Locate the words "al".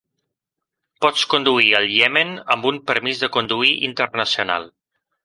1.79-1.85